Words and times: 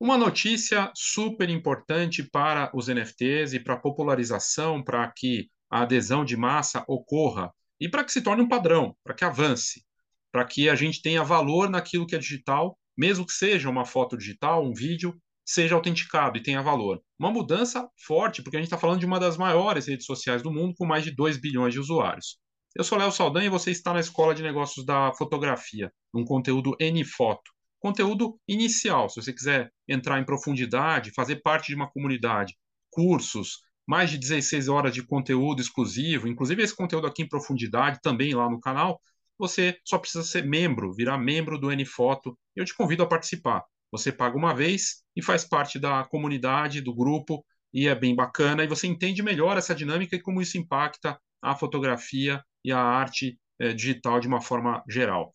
Uma 0.00 0.16
notícia 0.16 0.92
super 0.94 1.50
importante 1.50 2.22
para 2.22 2.70
os 2.72 2.86
NFTs 2.86 3.52
e 3.52 3.58
para 3.58 3.74
a 3.74 3.80
popularização, 3.80 4.80
para 4.80 5.10
que 5.10 5.50
a 5.68 5.82
adesão 5.82 6.24
de 6.24 6.36
massa 6.36 6.84
ocorra 6.86 7.52
e 7.80 7.88
para 7.88 8.04
que 8.04 8.12
se 8.12 8.22
torne 8.22 8.44
um 8.44 8.48
padrão, 8.48 8.96
para 9.02 9.12
que 9.12 9.24
avance, 9.24 9.84
para 10.30 10.44
que 10.44 10.68
a 10.68 10.76
gente 10.76 11.02
tenha 11.02 11.24
valor 11.24 11.68
naquilo 11.68 12.06
que 12.06 12.14
é 12.14 12.18
digital, 12.18 12.78
mesmo 12.96 13.26
que 13.26 13.32
seja 13.32 13.68
uma 13.68 13.84
foto 13.84 14.16
digital, 14.16 14.64
um 14.64 14.72
vídeo, 14.72 15.20
seja 15.44 15.74
autenticado 15.74 16.38
e 16.38 16.42
tenha 16.44 16.62
valor. 16.62 17.02
Uma 17.18 17.32
mudança 17.32 17.88
forte, 18.06 18.40
porque 18.40 18.56
a 18.56 18.60
gente 18.60 18.68
está 18.68 18.78
falando 18.78 19.00
de 19.00 19.06
uma 19.06 19.18
das 19.18 19.36
maiores 19.36 19.88
redes 19.88 20.06
sociais 20.06 20.42
do 20.42 20.52
mundo, 20.52 20.74
com 20.78 20.86
mais 20.86 21.02
de 21.02 21.10
2 21.10 21.40
bilhões 21.40 21.74
de 21.74 21.80
usuários. 21.80 22.38
Eu 22.72 22.84
sou 22.84 22.98
Léo 22.98 23.10
Saldanha 23.10 23.46
e 23.46 23.50
você 23.50 23.72
está 23.72 23.92
na 23.92 23.98
Escola 23.98 24.32
de 24.32 24.44
Negócios 24.44 24.86
da 24.86 25.12
Fotografia, 25.14 25.90
um 26.14 26.24
conteúdo 26.24 26.76
N-Foto 26.78 27.57
conteúdo 27.78 28.38
inicial. 28.46 29.08
Se 29.08 29.22
você 29.22 29.32
quiser 29.32 29.70
entrar 29.86 30.20
em 30.20 30.24
profundidade, 30.24 31.12
fazer 31.14 31.36
parte 31.36 31.68
de 31.68 31.74
uma 31.74 31.90
comunidade, 31.90 32.56
cursos, 32.90 33.60
mais 33.86 34.10
de 34.10 34.18
16 34.18 34.68
horas 34.68 34.92
de 34.92 35.02
conteúdo 35.02 35.62
exclusivo, 35.62 36.28
inclusive 36.28 36.62
esse 36.62 36.76
conteúdo 36.76 37.06
aqui 37.06 37.22
em 37.22 37.28
profundidade 37.28 38.00
também 38.02 38.34
lá 38.34 38.50
no 38.50 38.60
canal, 38.60 39.00
você 39.38 39.78
só 39.84 39.98
precisa 39.98 40.24
ser 40.24 40.44
membro, 40.44 40.92
virar 40.92 41.16
membro 41.16 41.58
do 41.58 41.70
NFoto. 41.70 42.36
Eu 42.56 42.64
te 42.64 42.74
convido 42.74 43.02
a 43.02 43.06
participar. 43.06 43.64
Você 43.90 44.12
paga 44.12 44.36
uma 44.36 44.54
vez 44.54 45.02
e 45.16 45.22
faz 45.22 45.44
parte 45.44 45.78
da 45.78 46.04
comunidade, 46.04 46.80
do 46.80 46.94
grupo, 46.94 47.44
e 47.72 47.86
é 47.86 47.94
bem 47.94 48.14
bacana, 48.14 48.64
e 48.64 48.68
você 48.68 48.86
entende 48.86 49.22
melhor 49.22 49.56
essa 49.56 49.74
dinâmica 49.74 50.16
e 50.16 50.20
como 50.20 50.42
isso 50.42 50.58
impacta 50.58 51.18
a 51.40 51.54
fotografia 51.54 52.42
e 52.64 52.72
a 52.72 52.80
arte 52.80 53.38
eh, 53.58 53.72
digital 53.72 54.20
de 54.20 54.26
uma 54.26 54.40
forma 54.40 54.82
geral. 54.88 55.34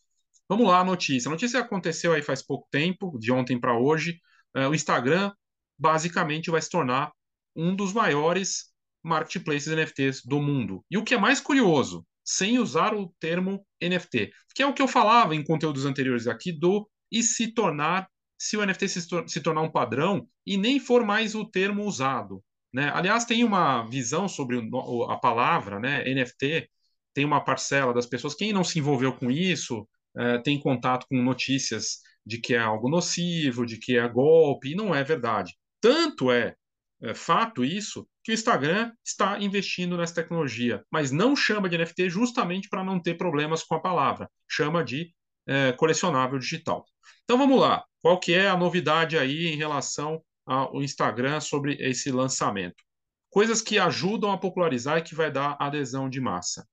Vamos 0.53 0.67
lá, 0.67 0.83
notícia. 0.83 1.29
A 1.29 1.31
notícia 1.31 1.59
aconteceu 1.59 2.13
aí 2.13 2.21
faz 2.21 2.43
pouco 2.43 2.67
tempo, 2.69 3.17
de 3.17 3.31
ontem 3.31 3.59
para 3.59 3.75
hoje. 3.75 4.21
É, 4.55 4.67
o 4.67 4.75
Instagram 4.75 5.31
basicamente 5.75 6.51
vai 6.51 6.61
se 6.61 6.69
tornar 6.69 7.11
um 7.55 7.75
dos 7.75 7.91
maiores 7.91 8.65
marketplaces 9.01 9.73
NFTs 9.73 10.21
do 10.23 10.39
mundo. 10.39 10.85
E 10.91 10.97
o 10.99 11.03
que 11.03 11.15
é 11.15 11.17
mais 11.17 11.39
curioso, 11.39 12.05
sem 12.23 12.59
usar 12.59 12.93
o 12.93 13.11
termo 13.19 13.65
NFT, 13.81 14.31
que 14.53 14.61
é 14.61 14.67
o 14.67 14.75
que 14.75 14.81
eu 14.83 14.87
falava 14.87 15.33
em 15.33 15.43
conteúdos 15.43 15.87
anteriores 15.87 16.27
aqui 16.27 16.51
do 16.51 16.87
e 17.11 17.23
se 17.23 17.51
tornar, 17.51 18.07
se 18.37 18.55
o 18.55 18.63
NFT 18.63 18.89
se, 18.89 19.07
se 19.25 19.41
tornar 19.41 19.63
um 19.63 19.71
padrão 19.71 20.27
e 20.45 20.55
nem 20.55 20.79
for 20.79 21.03
mais 21.03 21.33
o 21.33 21.49
termo 21.49 21.83
usado. 21.83 22.43
Né? 22.71 22.91
Aliás, 22.93 23.25
tem 23.25 23.43
uma 23.43 23.81
visão 23.89 24.27
sobre 24.27 24.57
o, 24.57 25.03
a 25.05 25.17
palavra 25.17 25.79
né, 25.79 26.03
NFT, 26.13 26.69
tem 27.11 27.25
uma 27.25 27.43
parcela 27.43 27.91
das 27.91 28.05
pessoas, 28.05 28.35
quem 28.35 28.53
não 28.53 28.63
se 28.63 28.77
envolveu 28.77 29.13
com 29.13 29.31
isso, 29.31 29.87
é, 30.15 30.37
tem 30.39 30.59
contato 30.59 31.05
com 31.07 31.21
notícias 31.21 31.99
de 32.25 32.37
que 32.39 32.53
é 32.53 32.59
algo 32.59 32.89
nocivo, 32.89 33.65
de 33.65 33.77
que 33.77 33.97
é 33.97 34.07
golpe, 34.07 34.71
e 34.71 34.75
não 34.75 34.93
é 34.93 35.03
verdade. 35.03 35.53
Tanto 35.81 36.31
é, 36.31 36.55
é 37.01 37.13
fato 37.13 37.65
isso 37.65 38.07
que 38.23 38.31
o 38.31 38.33
Instagram 38.33 38.91
está 39.05 39.37
investindo 39.39 39.97
nessa 39.97 40.15
tecnologia, 40.15 40.83
mas 40.89 41.11
não 41.11 41.35
chama 41.35 41.67
de 41.67 41.77
NFT 41.77 42.09
justamente 42.09 42.69
para 42.69 42.83
não 42.83 42.99
ter 42.99 43.15
problemas 43.15 43.63
com 43.63 43.75
a 43.75 43.81
palavra, 43.81 44.29
chama 44.47 44.83
de 44.83 45.13
é, 45.45 45.73
colecionável 45.73 46.39
digital. 46.39 46.85
Então 47.23 47.37
vamos 47.37 47.59
lá, 47.59 47.83
qual 48.01 48.19
que 48.19 48.33
é 48.33 48.47
a 48.47 48.57
novidade 48.57 49.17
aí 49.17 49.47
em 49.47 49.57
relação 49.57 50.23
ao 50.45 50.81
Instagram 50.81 51.41
sobre 51.41 51.75
esse 51.81 52.11
lançamento? 52.11 52.81
Coisas 53.29 53.61
que 53.61 53.79
ajudam 53.79 54.31
a 54.31 54.37
popularizar 54.37 54.99
e 54.99 55.01
que 55.01 55.15
vai 55.15 55.31
dar 55.31 55.57
adesão 55.59 56.09
de 56.09 56.21
massa. 56.21 56.65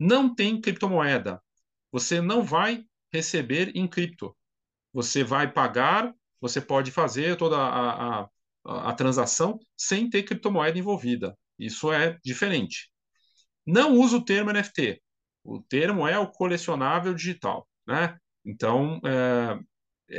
Não 0.00 0.34
tem 0.34 0.60
criptomoeda, 0.60 1.40
você 1.90 2.20
não 2.20 2.42
vai 2.42 2.84
receber 3.12 3.72
em 3.74 3.86
cripto. 3.86 4.36
Você 4.92 5.22
vai 5.24 5.50
pagar, 5.50 6.14
você 6.40 6.60
pode 6.60 6.90
fazer 6.90 7.36
toda 7.36 7.56
a, 7.56 8.22
a, 8.22 8.28
a, 8.64 8.92
transação 8.92 9.58
sem 9.76 10.08
ter 10.08 10.22
criptomoeda 10.22 10.78
envolvida. 10.78 11.36
Isso 11.58 11.92
é 11.92 12.18
diferente. 12.24 12.90
Não 13.66 13.94
usa 13.94 14.16
o 14.16 14.24
termo 14.24 14.52
NFT. 14.52 15.02
O 15.44 15.60
termo 15.62 16.06
é 16.06 16.18
o 16.18 16.30
colecionável 16.30 17.14
digital, 17.14 17.68
né? 17.86 18.16
Então, 18.44 19.00
é, 19.04 19.58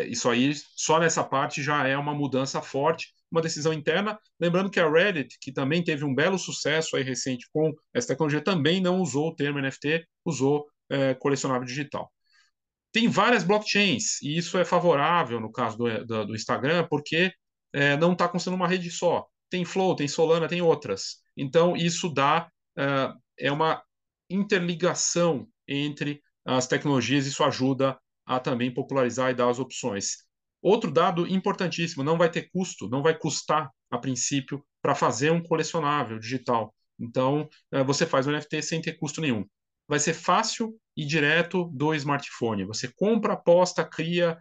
isso 0.07 0.29
aí, 0.29 0.53
só 0.75 0.99
nessa 0.99 1.23
parte 1.23 1.63
já 1.63 1.87
é 1.87 1.97
uma 1.97 2.13
mudança 2.13 2.61
forte, 2.61 3.13
uma 3.31 3.41
decisão 3.41 3.73
interna. 3.73 4.19
Lembrando 4.39 4.69
que 4.69 4.79
a 4.79 4.89
Reddit, 4.89 5.37
que 5.41 5.51
também 5.51 5.83
teve 5.83 6.03
um 6.05 6.13
belo 6.13 6.37
sucesso 6.37 6.95
aí 6.95 7.03
recente 7.03 7.47
com 7.51 7.73
essa 7.93 8.09
tecnologia, 8.09 8.41
também 8.41 8.81
não 8.81 8.99
usou 8.99 9.29
o 9.29 9.35
termo 9.35 9.59
NFT, 9.59 10.05
usou 10.25 10.67
é, 10.89 11.13
colecionável 11.13 11.65
digital. 11.65 12.11
Tem 12.91 13.07
várias 13.07 13.43
blockchains, 13.43 14.21
e 14.21 14.37
isso 14.37 14.57
é 14.57 14.65
favorável 14.65 15.39
no 15.39 15.51
caso 15.51 15.77
do, 15.77 16.05
do, 16.05 16.25
do 16.27 16.35
Instagram, 16.35 16.87
porque 16.89 17.31
é, 17.73 17.95
não 17.97 18.13
está 18.13 18.31
sendo 18.39 18.55
uma 18.55 18.67
rede 18.67 18.89
só. 18.89 19.27
Tem 19.49 19.63
Flow, 19.63 19.95
tem 19.95 20.07
Solana, 20.07 20.47
tem 20.47 20.61
outras. 20.61 21.17
Então, 21.37 21.75
isso 21.77 22.09
dá 22.09 22.49
é, 22.77 23.13
é 23.47 23.51
uma 23.51 23.81
interligação 24.29 25.47
entre 25.67 26.21
as 26.45 26.67
tecnologias, 26.67 27.27
isso 27.27 27.43
ajuda 27.43 27.99
a 28.25 28.39
também 28.39 28.73
popularizar 28.73 29.31
e 29.31 29.35
dar 29.35 29.49
as 29.49 29.59
opções. 29.59 30.25
Outro 30.61 30.91
dado 30.91 31.27
importantíssimo: 31.27 32.03
não 32.03 32.17
vai 32.17 32.29
ter 32.29 32.49
custo, 32.51 32.89
não 32.89 33.03
vai 33.03 33.17
custar, 33.17 33.69
a 33.91 33.97
princípio, 33.97 34.63
para 34.81 34.95
fazer 34.95 35.31
um 35.31 35.41
colecionável 35.41 36.19
digital. 36.19 36.73
Então, 36.99 37.47
é, 37.71 37.83
você 37.83 38.05
faz 38.05 38.27
o 38.27 38.31
NFT 38.31 38.61
sem 38.63 38.81
ter 38.81 38.93
custo 38.93 39.21
nenhum 39.21 39.45
vai 39.89 39.99
ser 39.99 40.13
fácil 40.13 40.79
e 40.95 41.03
direto 41.03 41.65
do 41.73 41.95
smartphone. 41.95 42.63
Você 42.63 42.87
compra, 42.87 43.35
posta, 43.35 43.83
cria, 43.83 44.37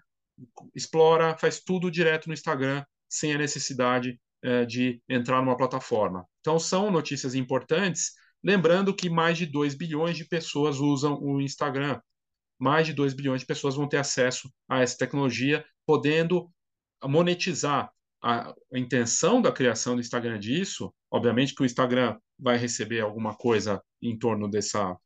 explora, 0.74 1.38
faz 1.38 1.58
tudo 1.58 1.90
direto 1.90 2.26
no 2.26 2.34
Instagram, 2.34 2.84
sem 3.08 3.32
a 3.32 3.38
necessidade 3.38 4.20
é, 4.42 4.66
de 4.66 5.02
entrar 5.08 5.40
numa 5.40 5.56
plataforma. 5.56 6.26
Então, 6.40 6.58
são 6.58 6.90
notícias 6.90 7.34
importantes. 7.34 8.12
Lembrando 8.44 8.94
que 8.94 9.08
mais 9.08 9.38
de 9.38 9.46
2 9.46 9.74
bilhões 9.74 10.18
de 10.18 10.26
pessoas 10.26 10.78
usam 10.80 11.18
o 11.18 11.40
Instagram. 11.40 11.98
Mais 12.60 12.86
de 12.86 12.92
2 12.92 13.14
bilhões 13.14 13.40
de 13.40 13.46
pessoas 13.46 13.74
vão 13.74 13.88
ter 13.88 13.96
acesso 13.96 14.52
a 14.68 14.82
essa 14.82 14.98
tecnologia, 14.98 15.64
podendo 15.86 16.50
monetizar. 17.02 17.90
A 18.22 18.52
intenção 18.74 19.40
da 19.40 19.52
criação 19.52 19.94
do 19.94 20.00
Instagram 20.00 20.40
disso, 20.40 20.92
obviamente 21.08 21.54
que 21.54 21.62
o 21.62 21.64
Instagram 21.64 22.18
vai 22.36 22.58
receber 22.58 23.00
alguma 23.00 23.34
coisa 23.34 23.80
em 24.02 24.18
torno 24.18 24.48
dessa, 24.50 24.96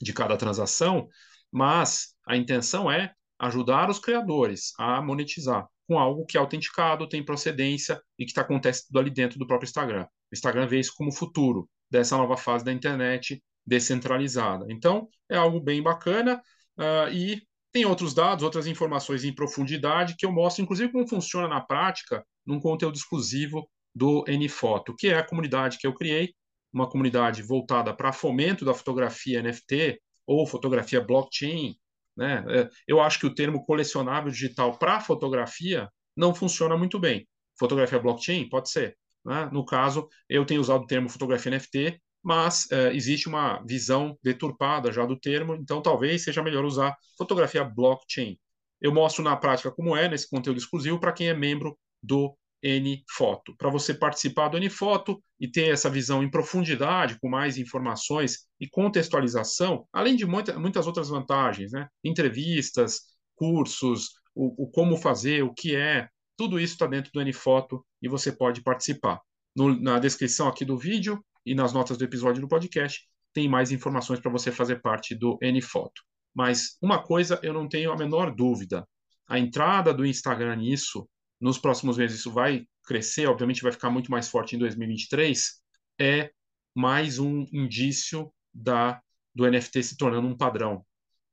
de 0.00 0.12
cada 0.12 0.36
transação, 0.36 1.08
mas 1.50 2.14
a 2.26 2.36
intenção 2.36 2.90
é 2.90 3.12
ajudar 3.38 3.88
os 3.90 3.98
criadores 3.98 4.72
a 4.78 5.00
monetizar 5.00 5.66
com 5.88 5.98
algo 5.98 6.26
que 6.26 6.36
é 6.36 6.40
autenticado, 6.40 7.08
tem 7.08 7.24
procedência 7.24 8.00
e 8.18 8.24
que 8.24 8.30
está 8.30 8.42
acontecendo 8.42 8.98
ali 8.98 9.10
dentro 9.10 9.38
do 9.38 9.46
próprio 9.46 9.66
Instagram. 9.66 10.04
O 10.04 10.34
Instagram 10.34 10.66
vê 10.66 10.78
isso 10.78 10.92
como 10.94 11.10
futuro 11.10 11.68
dessa 11.90 12.16
nova 12.16 12.36
fase 12.36 12.64
da 12.64 12.72
internet 12.72 13.42
descentralizada. 13.66 14.66
Então, 14.68 15.08
é 15.30 15.36
algo 15.36 15.60
bem 15.60 15.82
bacana 15.82 16.42
uh, 16.78 17.10
e 17.10 17.42
tem 17.72 17.86
outros 17.86 18.12
dados, 18.12 18.44
outras 18.44 18.66
informações 18.66 19.24
em 19.24 19.34
profundidade 19.34 20.14
que 20.16 20.26
eu 20.26 20.32
mostro, 20.32 20.62
inclusive, 20.62 20.92
como 20.92 21.08
funciona 21.08 21.48
na 21.48 21.60
prática 21.60 22.24
num 22.46 22.60
conteúdo 22.60 22.96
exclusivo 22.96 23.68
do 23.94 24.24
NFoto, 24.28 24.94
que 24.94 25.08
é 25.08 25.18
a 25.18 25.26
comunidade 25.26 25.78
que 25.78 25.86
eu 25.86 25.94
criei 25.94 26.34
uma 26.72 26.88
comunidade 26.88 27.42
voltada 27.42 27.94
para 27.94 28.12
fomento 28.12 28.64
da 28.64 28.74
fotografia 28.74 29.42
NFT 29.42 30.00
ou 30.26 30.46
fotografia 30.46 31.00
blockchain, 31.00 31.74
né? 32.16 32.44
É, 32.48 32.68
eu 32.86 33.00
acho 33.00 33.20
que 33.20 33.26
o 33.26 33.34
termo 33.34 33.64
colecionável 33.64 34.30
digital 34.30 34.76
para 34.76 35.00
fotografia 35.00 35.88
não 36.16 36.34
funciona 36.34 36.76
muito 36.76 36.98
bem. 36.98 37.26
Fotografia 37.56 37.98
blockchain 37.98 38.48
pode 38.48 38.70
ser. 38.70 38.96
Né? 39.24 39.48
No 39.52 39.64
caso, 39.64 40.08
eu 40.28 40.44
tenho 40.44 40.60
usado 40.60 40.82
o 40.82 40.86
termo 40.86 41.08
fotografia 41.08 41.52
NFT, 41.52 42.00
mas 42.22 42.70
é, 42.72 42.92
existe 42.92 43.28
uma 43.28 43.62
visão 43.64 44.18
deturpada 44.22 44.92
já 44.92 45.06
do 45.06 45.18
termo, 45.18 45.54
então 45.54 45.80
talvez 45.80 46.24
seja 46.24 46.42
melhor 46.42 46.64
usar 46.64 46.96
fotografia 47.16 47.62
blockchain. 47.62 48.36
Eu 48.80 48.92
mostro 48.92 49.22
na 49.22 49.36
prática 49.36 49.70
como 49.70 49.96
é 49.96 50.08
nesse 50.08 50.28
conteúdo 50.28 50.58
exclusivo 50.58 50.98
para 50.98 51.12
quem 51.12 51.28
é 51.28 51.34
membro 51.34 51.78
do 52.02 52.36
N-Foto. 52.62 53.54
Para 53.56 53.70
você 53.70 53.94
participar 53.94 54.48
do 54.48 54.56
N-Foto 54.56 55.22
e 55.38 55.48
ter 55.48 55.70
essa 55.70 55.88
visão 55.88 56.22
em 56.22 56.30
profundidade, 56.30 57.18
com 57.20 57.28
mais 57.28 57.58
informações 57.58 58.46
e 58.60 58.68
contextualização, 58.68 59.86
além 59.92 60.16
de 60.16 60.26
muita, 60.26 60.58
muitas 60.58 60.86
outras 60.86 61.08
vantagens, 61.08 61.72
né? 61.72 61.88
entrevistas, 62.04 63.00
cursos, 63.34 64.10
o, 64.34 64.64
o, 64.64 64.70
como 64.70 64.96
fazer, 64.96 65.42
o 65.42 65.52
que 65.52 65.74
é, 65.74 66.08
tudo 66.36 66.60
isso 66.60 66.74
está 66.74 66.86
dentro 66.86 67.10
do 67.12 67.20
N-Foto 67.20 67.84
e 68.02 68.08
você 68.08 68.32
pode 68.32 68.62
participar. 68.62 69.20
No, 69.54 69.78
na 69.80 69.98
descrição 69.98 70.48
aqui 70.48 70.64
do 70.64 70.76
vídeo 70.76 71.24
e 71.44 71.54
nas 71.54 71.72
notas 71.72 71.96
do 71.96 72.04
episódio 72.04 72.40
do 72.40 72.48
podcast, 72.48 73.04
tem 73.32 73.48
mais 73.48 73.72
informações 73.72 74.20
para 74.20 74.30
você 74.30 74.50
fazer 74.52 74.80
parte 74.80 75.14
do 75.14 75.38
N-Foto. 75.42 76.02
Mas 76.34 76.76
uma 76.80 77.02
coisa 77.02 77.40
eu 77.42 77.52
não 77.52 77.68
tenho 77.68 77.90
a 77.90 77.96
menor 77.96 78.34
dúvida: 78.34 78.86
a 79.28 79.38
entrada 79.38 79.92
do 79.92 80.06
Instagram 80.06 80.56
nisso 80.56 81.08
nos 81.40 81.58
próximos 81.58 81.96
meses 81.96 82.20
isso 82.20 82.30
vai 82.30 82.66
crescer, 82.84 83.26
obviamente 83.26 83.62
vai 83.62 83.72
ficar 83.72 83.90
muito 83.90 84.10
mais 84.10 84.28
forte 84.28 84.56
em 84.56 84.58
2023, 84.58 85.62
é 86.00 86.30
mais 86.74 87.18
um 87.18 87.46
indício 87.52 88.32
da 88.52 89.00
do 89.34 89.48
NFT 89.48 89.82
se 89.82 89.96
tornando 89.96 90.26
um 90.26 90.36
padrão. 90.36 90.84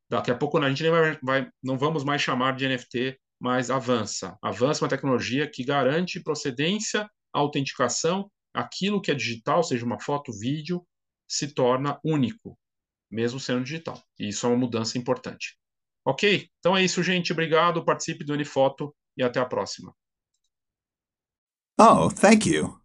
Daqui 0.07 0.29
a 0.29 0.35
pouco 0.35 0.59
a 0.59 0.69
gente 0.69 0.83
nem 0.83 0.91
vai, 0.91 1.19
vai 1.23 1.49
não 1.63 1.77
vamos 1.77 2.03
mais 2.03 2.21
chamar 2.21 2.55
de 2.55 2.67
NFT 2.67 3.19
mas 3.39 3.69
avança. 3.69 4.37
Avança 4.41 4.83
uma 4.83 4.89
tecnologia 4.89 5.49
que 5.49 5.63
garante 5.63 6.19
procedência, 6.19 7.09
autenticação, 7.33 8.31
aquilo 8.53 9.01
que 9.01 9.11
é 9.11 9.15
digital, 9.15 9.63
seja 9.63 9.85
uma 9.85 9.99
foto, 9.99 10.31
vídeo, 10.31 10.85
se 11.27 11.53
torna 11.53 11.99
único, 12.03 12.57
mesmo 13.11 13.39
sendo 13.39 13.63
digital. 13.63 14.01
E 14.19 14.29
isso 14.29 14.45
é 14.45 14.49
uma 14.49 14.57
mudança 14.57 14.97
importante. 14.97 15.57
Ok? 16.05 16.49
Então 16.59 16.77
é 16.77 16.83
isso, 16.83 17.03
gente. 17.03 17.33
Obrigado. 17.33 17.83
Participe 17.83 18.23
do 18.23 18.33
Unifoto 18.33 18.95
e 19.17 19.23
até 19.23 19.39
a 19.39 19.45
próxima. 19.45 19.95
Oh, 21.77 22.09
thank 22.09 22.45
you. 22.45 22.79